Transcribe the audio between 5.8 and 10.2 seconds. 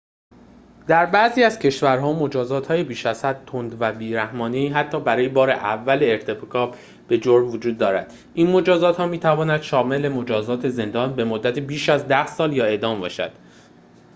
ارتکاب به جرم وجود دارد این مجازات‌ها می‌تواند شامل